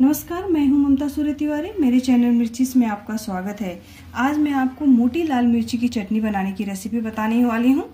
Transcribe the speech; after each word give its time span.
नमस्कार, 0.00 0.46
मैं 0.48 0.66
हूँ 0.66 0.78
ममता 0.78 1.08
सूर्य 1.08 1.32
तिवारी। 1.32 1.68
मेरे 1.80 1.98
चैनल 2.00 2.30
मिर्चिस 2.30 2.76
में 2.76 2.86
आपका 2.86 3.16
स्वागत 3.16 3.60
है। 3.60 3.80
आज 4.16 4.38
मैं 4.38 4.52
आपको 4.52 4.84
मोटी 4.86 5.22
लाल 5.22 5.46
मिर्ची 5.46 5.78
की 5.78 5.88
चटनी 5.88 6.20
बनाने 6.20 6.52
की 6.52 6.64
रेसिपी 6.64 7.00
बताने 7.00 7.44
वाली 7.44 7.70
हूँ, 7.72 7.84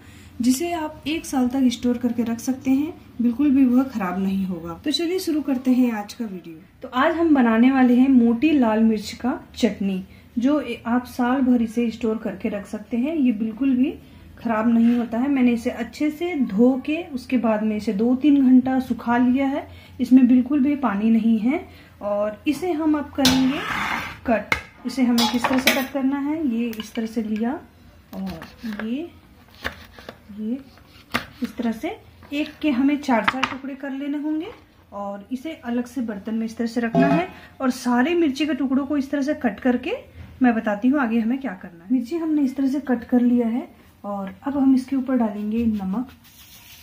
जिसे 0.40 0.72
आप 0.72 1.02
एक 1.06 1.26
साल 1.26 1.48
तक 1.48 1.68
स्टोर 1.72 1.98
करके 1.98 2.22
रख 2.22 2.38
सकते 2.40 2.70
हैं। 2.70 2.94
बिल्कुल 3.22 3.50
भी 3.50 3.64
वह 3.64 3.82
खराब 3.84 4.22
नहीं 4.22 4.44
होगा। 4.46 4.80
तो 4.84 4.90
चलिए 4.90 5.18
शुरू 5.18 5.40
करते 5.42 5.70
हैं 5.70 5.92
आज 5.92 6.14
का 6.14 6.24
वीडियो 6.24 6.56
तो 6.82 6.88
आज 6.90 7.16
हम 7.16 7.34
बनाने 7.34 7.70
वाले 7.70 7.94
हैं 7.94 8.08
मोटी 8.08 8.50
लाल 8.52 8.82
मिर्च 8.82 9.12
का 9.14 9.40
चटनी, 9.56 10.02
जो 10.38 10.62
आप 10.86 11.04
साल 11.08 11.40
भर 11.42 11.62
इसे 11.62 11.90
स्टोर 11.90 12.16
करके 12.18 12.48
रख 12.48 12.66
सकते 12.66 12.96
हैं। 12.96 13.16
ये 13.16 13.32
बिल्कुल 13.34 13.76
भी 13.76 13.94
खराब 14.44 14.68
नहीं 14.68 14.96
होता 14.96 15.18
है। 15.18 15.28
मैंने 15.30 15.52
इसे 15.52 15.70
अच्छे 15.72 16.10
से 16.10 16.34
धो 16.46 16.72
के 16.86 17.02
उसके 17.14 17.36
बाद 17.38 17.62
में 17.62 17.76
इसे 17.76 17.92
दो 17.94 18.14
तीन 18.16 18.42
घंटा 18.42 18.78
सुखा 18.82 19.16
लिया 19.18 19.46
है। 19.46 19.66
इसमें 20.00 20.26
बिल्कुल 20.28 20.62
भी 20.62 20.74
पानी 20.78 21.10
नहीं 21.10 21.38
है 21.40 21.60
और 22.02 22.42
इसे 22.48 22.72
हम 22.72 22.98
अब 22.98 23.10
करेंगे 23.16 23.60
कट। 24.26 24.54
इसे 24.86 25.02
हमें 25.02 25.28
किस 25.28 25.44
तरह 25.44 25.58
से 25.58 25.74
कट 25.74 25.92
करना 25.92 26.18
है? 26.20 26.46
ये 26.48 26.66
इस 26.78 26.94
तरह 26.94 27.06
से 27.06 27.22
लिया 27.22 27.52
और 28.14 28.84
ये 28.84 29.10
ये 30.40 30.58
इस 31.42 31.56
तरह 31.56 31.72
से 31.72 31.96
एक 32.32 32.48
के 32.62 32.70
हमें 32.70 32.96
चार 32.98 33.24
चार 33.24 33.42
टुकड़े 33.42 33.74
कर 33.74 33.90
लेने 33.90 34.18
होंगे 34.18 34.46
और 34.92 35.26
इसे 35.32 35.52
अलग 35.64 35.86
से 35.86 36.00
बर्तन 36.02 36.34
में 36.34 36.44
इस 36.46 36.56
तरह 36.56 36.66
से 36.66 36.80
रखना 36.80 37.06
है 37.06 37.28
और 37.60 37.70
सारे 37.72 38.14
मिर्ची 38.14 38.46
के 38.46 38.54
टुकड़ों 38.54 38.84
को 38.86 38.96
इस 38.96 39.10
तरह 39.10 39.22
से 39.22 39.34
कट 39.34 39.60
करके 39.60 39.92
मैं 40.42 40.54
बताती 40.54 40.88
हूँ 40.88 41.00
आगे 41.00 41.18
हमें 41.20 41.38
क्या 41.40 41.52
करना 41.62 41.84
है। 41.84 41.92
मिर्ची 41.92 42.16
हमने 42.16 42.42
इस 42.42 42.56
तरह 42.56 42.68
से 42.68 42.80
कट 42.80 43.04
कर 43.04 43.20
लिया 43.20 43.46
है। 43.48 43.68
और 44.04 44.34
अब 44.46 44.56
हम 44.58 44.74
इसके 44.74 44.96
ऊपर 44.96 45.16
डालेंगे 45.16 45.64
नमक। 45.66 46.08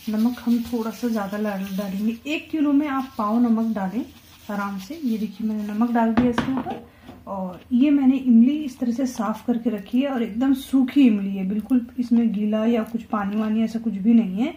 नमक 0.08 0.38
हम 0.38 0.58
थोड़ा 0.62 0.90
सा 0.90 1.08
ज़्यादा 1.08 1.38
डालेंगे। 1.38 2.16
एक 2.26 2.48
किलो 2.50 2.72
में 2.72 2.86
आप 2.88 3.12
पाव 3.18 3.38
नमक 3.40 3.74
डालें 3.74 4.04
आराम 4.50 4.78
से। 4.78 5.00
ये 5.04 5.18
देखिए 5.18 5.48
मैंने 5.48 5.72
नमक 5.72 5.90
डाल 5.90 6.14
दिया 6.14 6.30
इसके 6.30 6.52
ऊपर। 6.52 6.84
और 7.26 7.60
ये 7.72 7.90
मैंने 7.90 8.16
इमली 8.16 8.56
इस 8.58 8.78
तरह 8.78 8.92
से 8.92 9.06
साफ़ 9.06 9.44
करके 9.46 9.70
रखी 9.70 10.00
है 10.00 10.08
और 10.08 10.22
एकदम 10.22 10.54
सूखी 10.56 11.06
इमली 11.06 11.36
है। 11.36 11.48
बिल्कुल 11.48 11.86
इसमें 11.98 12.32
गीला 12.32 12.64
या 12.66 12.82
कुछ 12.82 13.02
पानी 13.08 13.36
वानी 13.36 13.62
ऐसा 13.64 13.78
कुछ 13.78 13.94
भी 13.94 14.14
नहीं 14.14 14.42
है। 14.42 14.54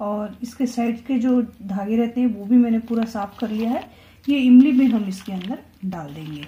और 0.00 0.36
इसके 0.42 0.66
साइड 0.66 1.04
के 1.06 1.18
जो 1.18 1.40
धागे 1.42 1.96
रहते 1.96 2.20
हैं, 2.20 2.28
वो 2.28 2.44
भी 2.44 2.56
मैंने 2.56 2.78
पूरा 2.80 3.04
साफ़ 3.06 3.38
कर 3.38 3.50
लिया 3.50 3.70
है। 3.70 3.84
ये 4.24 4.38
इमली 4.38 4.72
भी 4.72 4.86
हम 4.86 5.04
इसके 5.08 5.32
अंदर 5.32 5.58
डाल 5.84 6.14
देंगे 6.14 6.44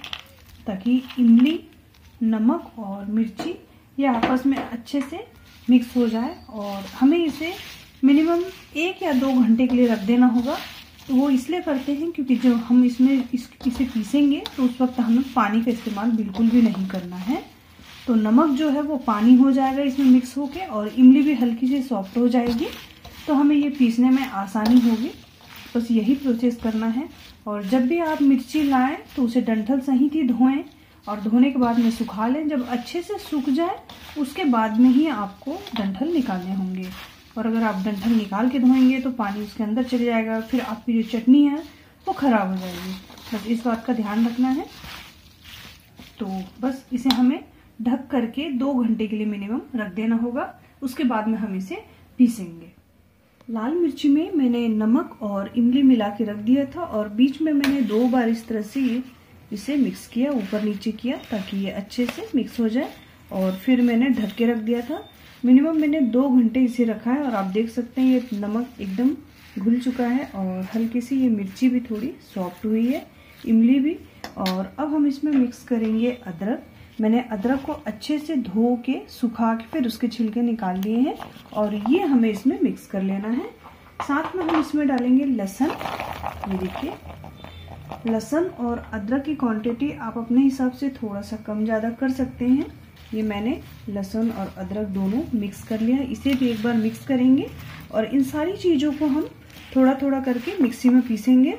ताकि 0.66 1.02
इमली, 1.18 1.60
नमक 2.22 2.78
और 2.78 3.04
मिर्ची 3.06 3.54
ये 3.98 4.06
आपस 4.06 4.46
में 4.46 4.56
अच्छे 4.56 5.00
से 5.00 5.26
मिक्स 5.70 5.96
हो 5.96 6.06
जाए 6.08 6.34
और 6.50 6.84
हमें 6.98 7.18
इसे 7.18 7.52
मिनिमम 8.04 8.42
एक 8.76 9.02
या 9.02 9.12
दो 9.12 9.32
घंटे 9.32 9.66
के 9.66 9.76
लिए 9.76 9.86
रख 9.86 9.98
देना 10.00 10.26
होगा। 10.26 10.56
तो 11.08 11.14
वो 11.14 11.28
इसलिए 11.30 11.60
करते 11.60 11.92
हैं 11.92 12.10
क्योंकि 12.12 12.36
जब 12.36 12.54
हम 12.64 12.84
इसमें 12.84 13.12
इस, 13.34 13.48
इसे 13.66 13.84
पीसेंगे 13.84 14.42
तो 14.56 14.62
उस 14.62 14.80
वक्त 14.80 15.00
हमें 15.00 15.22
पानी 15.34 15.62
का 15.62 15.70
इस्तेमाल 15.70 16.10
बिल्कुल 16.12 16.48
भी 16.50 16.62
नहीं 16.62 16.86
करना 16.88 17.16
है। 17.16 17.42
तो 18.06 18.14
नमक 18.14 18.50
जो 18.58 18.68
है 18.70 18.82
वो 18.82 18.96
पानी 18.96 19.34
हो 19.34 19.50
जाएगा 19.52 19.82
इसमें 19.82 20.06
मिक्स 20.06 20.36
होके 20.36 20.60
और 20.60 20.88
इमली 20.88 21.22
भी 21.22 21.34
हल्की 21.34 21.68
सी 21.68 21.82
सॉफ्ट 21.82 22.16
हो 22.18 22.28
जाएगी। 22.28 22.66
तो 23.26 23.34
हमें 23.34 23.56
ये 23.56 23.68
पीसने 23.68 24.10
में 24.10 24.22
आसानी 24.22 24.80
होगी। 24.80 25.10
बस 25.76 25.90
यही 25.90 26.14
प्रोसेस 26.14 26.56
करना 26.62 26.86
है। 26.86 27.08
और 27.46 27.64
जब 27.64 27.86
भी 27.86 27.98
आप 28.00 28.22
मिर्ची 28.22 28.62
लाएँ 28.62 28.96
तो 29.16 29.22
उसे 29.22 29.40
डंठल 29.40 29.80
सही 29.80 30.08
थी 30.08 30.22
धोएँ। 30.28 30.64
और 31.08 31.20
धोने 31.20 31.50
के 31.50 31.58
बाद 31.58 31.78
में 31.78 31.90
सुखा 31.90 32.28
लें। 32.28 32.48
जब 32.48 32.68
अच्छे 32.68 33.02
से 33.02 33.18
सूख 33.18 33.48
जाए, 33.48 33.78
उसके 34.18 34.44
बाद 34.44 34.80
में 34.80 34.90
ही 34.90 35.06
आपको 35.06 35.52
डंठल 35.76 36.08
निकालने 36.08 36.54
होंगे। 36.54 36.88
और 37.38 37.46
अगर 37.46 37.62
आप 37.62 37.74
डंठल 37.74 38.10
निकाल 38.10 38.48
के 38.48 38.58
धोएँगे 38.58 39.00
तो 39.00 39.10
पानी 39.10 39.40
उसके 39.40 39.64
अंदर 39.64 39.82
चले 39.82 40.04
जाएगा। 40.04 40.40
फिर 40.40 40.60
आपकी 40.60 41.02
जो 41.02 41.18
चटनी 41.18 41.44
है, 41.44 41.58
वो 42.06 42.12
ख़राब 42.12 42.48
हो 42.48 42.56
जाएगी। 42.56 42.92
बस 43.34 43.46
इस 43.46 43.64
बात 43.66 43.84
का 43.84 43.92
ध्यान 43.92 44.26
रखना 44.26 44.48
है। 44.48 44.66
तो 46.18 46.26
बस 46.60 46.86
इसे 46.92 47.08
हमें 47.08 47.44
ढक 47.82 48.06
करके 48.10 48.50
दो 48.50 48.74
घंटे 48.74 49.06
के 49.06 49.16
लिए 49.16 49.26
मिनिमम 49.26 49.60
रख 49.76 49.92
देना 49.92 50.16
होगा। 50.16 50.54
उसके 50.82 51.04
बाद 51.04 51.28
में 51.28 51.38
हम 51.38 51.54
इसे 51.56 51.84
पीसेंगे। 52.18 52.72
लाल 53.50 53.74
मिर्ची 53.74 54.08
में 54.08 54.32
मैंने 54.32 54.68
नमक 54.68 55.18
और 55.22 55.52
इमली 55.56 55.82
मिला 55.82 56.08
के 56.08 56.24
रख 56.24 56.36
दिया 56.36 56.64
था 56.64 56.80
और 56.80 57.08
बीच 57.08 57.40
में 57.42 57.52
मैंने 57.52 57.80
दो 57.80 58.08
बार 58.08 58.28
इस 58.28 58.48
तरह 58.48 58.62
से 58.62 58.80
इसे 59.52 59.76
मिक्स 59.76 60.06
किया, 60.06 60.30
ऊपर 60.30 60.62
नीचे 60.62 60.92
किया 60.92 61.16
ताकि 61.30 61.56
ये 61.56 61.70
अच्छे 61.72 62.06
से 62.06 62.28
मिक्स 62.34 62.58
हो 62.60 62.68
जाए। 62.68 62.90
और 63.32 63.52
फिर 63.54 63.80
मैंने 63.82 64.08
ढक 64.10 64.34
के 64.36 64.46
रख 64.46 64.58
दिया 64.58 64.80
था। 64.80 65.02
मिनिमम 65.44 65.76
मैंने 65.80 66.00
दो 66.10 66.28
घंटे 66.28 66.60
इसे 66.60 66.84
रखा 66.84 67.10
है 67.10 67.22
और 67.22 67.34
आप 67.34 67.44
देख 67.46 67.68
सकते 67.70 68.00
हैं 68.00 68.12
ये 68.12 68.38
नमक 68.38 68.80
एकदम 68.80 69.10
घुल 69.58 69.78
चुका 69.80 70.06
है 70.06 70.24
और 70.34 70.62
हल्की 70.74 71.00
सी 71.00 71.16
ये 71.16 71.28
मिर्ची 71.28 71.68
भी 71.68 71.80
थोड़ी 71.80 72.12
सॉफ्ट 72.34 72.64
हुई 72.64 72.86
है, 72.86 73.06
इमली 73.46 73.78
भी। 73.80 73.96
और 74.38 74.72
अब 74.78 74.94
हम 74.94 75.06
इसमें 75.06 75.32
मिक्स 75.32 75.62
करेंगे 75.64 76.10
अदरक। 76.26 76.66
मैंने 77.00 77.20
अदरक 77.32 77.62
को 77.64 77.72
अच्छे 77.86 78.18
से 78.18 78.36
धो 78.36 78.74
के, 78.86 79.00
सुखा 79.10 79.54
के, 79.54 79.64
फिर 79.72 79.86
उसके 79.86 80.08
छिलके 80.08 80.42
निकाल 80.42 80.80
लिए 80.80 80.98
हैं 80.98 81.14
और 81.52 81.74
ये 81.74 82.00
हमें 82.02 82.28
इसमें 82.30 82.58
मिक्स 82.62 82.86
कर 82.86 83.02
लेना 83.02 83.28
है। 83.28 83.44
साथ 84.00 84.36
में 84.36 84.44
हम 84.44 84.60
इसमें 84.60 84.86
डालेंगे 84.88 85.24
लहसन। 85.24 85.70
ये 86.50 86.58
देखिए 86.58 86.92
लहसन 88.06 88.44
और 88.60 88.82
अदरक 88.92 89.22
की 89.24 89.34
क्वांटिटी 89.34 89.90
आप 89.92 90.18
अपने 90.18 90.40
हिसाब 90.40 90.72
से 90.72 90.88
थोड़ा 90.92 91.20
सा 91.20 91.36
कम 91.46 91.64
ज़्यादा 91.64 91.90
कर 91.90 92.10
सकते 92.10 92.44
हैं। 92.44 92.66
ये 93.14 93.22
मैंने 93.22 93.58
लहसुन 93.88 94.30
और 94.30 94.52
अदरक 94.58 94.86
दोनों 94.88 95.22
मिक्स 95.34 95.62
कर 95.68 95.80
लिया। 95.80 95.98
इसे 96.12 96.34
भी 96.34 96.48
एक 96.48 96.62
बार 96.62 96.74
मिक्स 96.76 97.06
करेंगे 97.06 97.46
और 97.92 98.04
इन 98.04 98.22
सारी 98.24 98.56
चीज़ों 98.56 98.92
को 98.92 99.06
हम 99.06 99.28
थोड़ा 99.76 99.94
थोड़ा 99.94 100.20
करके 100.20 100.56
मिक्सी 100.62 100.88
में 100.88 101.00
पीसेंगे। 101.02 101.58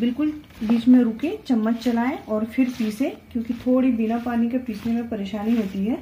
बिल्कुल 0.00 0.32
बीच 0.62 0.88
में 0.88 0.98
रुके, 1.00 1.30
चम्मच 1.46 1.76
चलाएँ 1.76 2.18
और 2.18 2.44
फिर 2.44 2.70
पीसें, 2.78 3.10
क्योंकि 3.32 3.54
थोड़ी 3.56 3.92
बिना 3.92 4.18
पानी 4.18 4.48
के 4.50 4.58
पीसने 4.58 4.92
में 4.92 5.08
परेशानी 5.08 5.56
होती 5.56 5.84
है। 5.84 5.96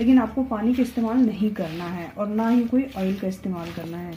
लेकिन 0.00 0.18
आपको 0.18 0.42
पानी 0.46 0.74
का 0.74 0.82
इस्तेमाल 0.82 1.16
नहीं 1.18 1.50
करना 1.52 1.84
है 1.84 2.12
और 2.18 2.28
ना 2.28 2.48
ही 2.48 2.64
कोई 2.64 2.86
ऑयल 2.96 3.18
का 3.18 3.28
इस्तेमाल 3.28 3.72
करना 3.72 3.98
है। 3.98 4.14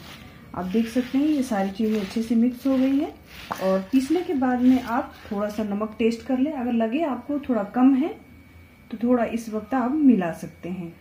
आप 0.54 0.64
देख 0.66 0.88
सकते 0.88 1.18
हैं, 1.18 1.26
ये 1.26 1.42
सारी 1.42 1.70
चीज़ें 1.70 2.00
अच्छे 2.00 2.22
से 2.22 2.34
मिक्स 2.34 2.66
हो 2.66 2.76
गई 2.78 2.98
है। 2.98 3.12
और 3.62 3.80
पीसने 3.92 4.20
के 4.22 4.34
बाद 4.36 4.60
में 4.60 4.82
आप 4.82 5.14
थोड़ा 5.30 5.48
सा 5.48 5.64
नमक 5.64 5.94
टेस्ट 5.98 6.26
कर 6.26 6.38
लें। 6.38 6.52
अगर 6.52 6.72
लगे 6.74 7.02
आपको 7.04 7.38
थोड़ा 7.48 7.62
कम 7.74 7.94
है 7.94 8.08
तो 8.90 8.98
थोड़ा 8.98 9.24
इस 9.26 9.48
वक्त 9.50 9.74
आप 9.74 9.92
मिला 9.92 10.32
सकते 10.34 10.68
हैं। 10.68 10.92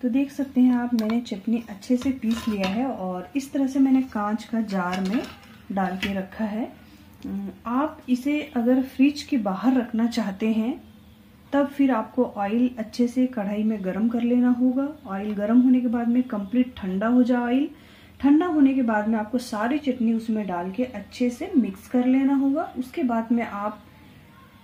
तो 0.00 0.08
देख 0.08 0.30
सकते 0.32 0.60
हैं 0.60 0.74
आप, 0.74 0.94
मैंने 0.94 1.20
चटनी 1.20 1.62
अच्छे 1.68 1.96
से 1.96 2.10
पीस 2.12 2.46
लिया 2.48 2.68
है 2.68 2.86
और 2.86 3.30
इस 3.36 3.52
तरह 3.52 3.66
से 3.66 3.78
मैंने 3.78 4.02
कांच 4.02 4.44
का 4.44 4.60
जार 4.68 5.00
में 5.00 5.22
डाल 5.72 5.96
के 5.96 6.12
रखा 6.14 6.44
है। 6.44 6.72
आप 7.66 8.00
इसे 8.08 8.40
अगर 8.56 8.82
फ्रिज 8.84 9.22
के 9.22 9.36
बाहर 9.38 9.74
रखना 9.74 10.06
चाहते 10.08 10.48
हैं 10.52 10.72
तब 11.52 11.66
फिर 11.66 11.90
आपको 11.90 12.24
ऑयल 12.36 12.70
अच्छे 12.78 13.06
से 13.08 13.26
कढ़ाई 13.26 13.62
में 13.62 13.84
गरम 13.84 14.08
कर 14.08 14.22
लेना 14.22 14.50
होगा। 14.50 14.88
ऑयल 15.06 15.32
गरम 15.34 15.60
होने 15.60 15.80
के 15.80 15.88
बाद 15.88 16.08
में 16.08 16.22
कंप्लीट 16.22 16.74
ठंडा 16.76 17.06
हो 17.06 17.22
जाए 17.22 17.42
ऑयल 17.42 17.68
ठंडा 18.20 18.46
होने 18.46 18.74
के 18.74 18.82
बाद 18.82 19.08
में 19.08 19.18
आपको 19.18 19.38
सारी 19.38 19.78
चटनी 19.78 20.12
उसमें 20.12 20.46
डाल 20.46 20.70
के 20.70 20.84
अच्छे 20.84 21.30
से 21.30 21.50
मिक्स 21.56 21.88
कर 21.88 22.06
लेना 22.06 22.34
होगा। 22.34 22.62
उसके 22.78 23.02
बाद 23.02 23.32
में 23.32 23.42
आप 23.42 23.82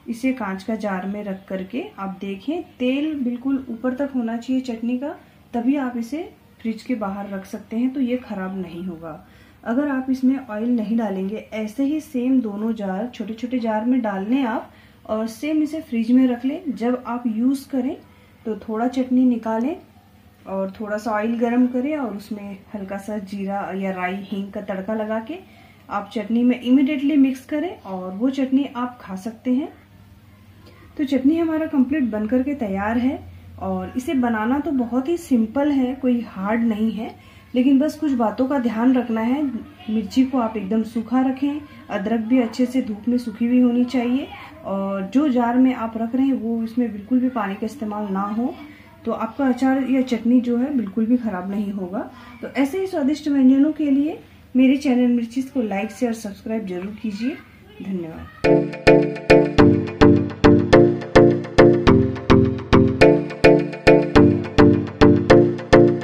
इसे 0.08 0.32
कांच 0.32 0.62
का 0.62 0.74
जार 0.76 1.06
में 1.06 1.22
रख 1.24 1.44
करके 1.48 1.84
आप 1.98 2.16
देखें, 2.20 2.62
तेल 2.78 3.14
बिल्कुल 3.20 3.64
ऊपर 3.70 3.94
तक 3.94 4.10
होना 4.14 4.36
चाहिए 4.36 4.62
चटनी 4.62 4.98
का, 4.98 5.14
तभी 5.54 5.76
आप 5.76 5.96
इसे 5.96 6.22
फ्रिज 6.60 6.82
के 6.82 6.94
बाहर 6.94 7.28
रख 7.28 7.44
सकते 7.46 7.76
हैं 7.76 7.92
तो 7.94 8.00
ये 8.00 8.16
खराब 8.18 8.58
नहीं 8.58 8.84
होगा। 8.84 9.26
अगर 9.64 9.88
आप 9.88 10.06
इसमें 10.10 10.38
ऑयल 10.40 10.70
नहीं 10.70 10.96
डालेंगे, 10.98 11.36
ऐसे 11.36 11.84
ही 11.84 12.00
सेम 12.00 12.40
दोनों 12.40 12.72
जार 12.74 13.10
छोटे 13.14 13.34
छोटे 13.34 13.58
जार 13.58 13.84
में 13.84 14.00
डाल 14.02 14.26
लें 14.26 14.42
आप 14.44 14.70
और 15.06 15.26
सेम 15.28 15.62
इसे 15.62 15.80
फ्रिज 15.80 16.10
में 16.12 16.26
रख 16.28 16.44
लें। 16.44 16.74
जब 16.74 17.02
आप 17.06 17.24
यूज़ 17.26 17.68
करें 17.68 17.96
तो 18.46 18.56
थोड़ा 18.58 18.88
चटनी 18.88 19.24
निकालें 19.24 19.76
और 20.46 20.70
थोड़ा 20.70 20.96
सा 20.98 21.10
ऑयल 21.10 21.38
गरम 21.38 21.66
करें 21.66 21.96
और 21.96 22.16
उसमें 22.16 22.58
हल्का 22.74 22.98
सा 22.98 23.18
जीरा 23.20 23.60
या 23.76 23.90
राई, 23.90 24.16
हींग 24.22 24.50
का 24.52 24.60
तड़का 24.62 24.94
लगा 24.94 25.18
के 25.20 25.38
आप 25.90 26.10
चटनी 26.14 26.42
में 26.42 26.60
इमिडिएटली 26.60 27.16
मिक्स 27.16 27.44
करें 27.44 27.80
और 27.80 28.12
वो 28.12 28.30
चटनी 28.30 28.64
आप 28.76 28.98
खा 29.00 29.16
सकते 29.16 29.54
हैं। 29.54 29.68
तो 30.98 31.04
चटनी 31.04 31.36
हमारा 31.38 31.66
कंप्लीट 31.66 32.04
बन 32.04 32.26
करके 32.26 32.54
तैयार 32.54 32.98
है 32.98 33.18
और 33.58 33.92
इसे 33.96 34.14
बनाना 34.14 34.58
तो 34.58 34.70
बहुत 34.72 35.08
ही 35.08 35.16
सिंपल 35.16 35.70
है, 35.70 35.94
कोई 35.94 36.20
हार्ड 36.20 36.62
नहीं 36.62 36.90
है। 36.92 37.14
लेकिन 37.54 37.78
बस 37.78 37.98
कुछ 37.98 38.12
बातों 38.12 38.46
का 38.46 38.58
ध्यान 38.58 38.94
रखना 38.94 39.20
है। 39.20 39.42
मिर्ची 39.90 40.24
को 40.24 40.38
आप 40.38 40.56
एकदम 40.56 40.82
सूखा 40.82 41.20
रखें। 41.20 41.60
अदरक 41.90 42.20
भी 42.20 42.40
अच्छे 42.40 42.66
से 42.66 42.82
धूप 42.82 43.08
में 43.08 43.18
सूखी 43.18 43.46
हुई 43.46 43.60
होनी 43.60 43.84
चाहिए। 43.84 44.26
और 44.64 45.10
जो 45.14 45.28
जार 45.28 45.56
में 45.56 45.74
आप 45.74 45.92
रख 45.96 46.14
रहे 46.14 46.26
हैं, 46.26 46.34
वो 46.34 46.62
इसमें 46.64 46.90
बिल्कुल 46.92 47.20
भी 47.20 47.28
पानी 47.28 47.54
का 47.54 47.66
इस्तेमाल 47.66 48.08
ना 48.12 48.22
हो। 48.30 48.54
तो 49.04 49.12
आपका 49.12 49.46
अचार 49.48 49.82
या 49.90 50.00
चटनी 50.02 50.40
जो 50.40 50.56
है, 50.56 50.76
बिल्कुल 50.76 51.06
भी 51.06 51.16
खराब 51.16 51.50
नहीं 51.50 51.72
होगा। 51.72 52.10
तो 52.42 52.48
ऐसे 52.48 52.80
ही 52.80 52.86
स्वादिष्ट 52.86 53.28
व्यंजनों 53.28 53.72
के 53.72 53.90
लिए 53.90 54.18
मेरे 54.56 54.76
चैनल 54.76 55.10
मिर्चिस 55.10 55.50
को 55.50 55.62
लाइक 55.62 55.90
शेयर 55.90 56.12
सब्सक्राइब 56.14 56.66
ज़रूर 56.66 56.96
कीजिए। 57.02 57.36
धन्यवाद। 57.82 59.65